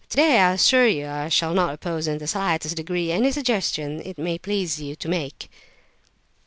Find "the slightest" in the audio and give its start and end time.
2.17-2.75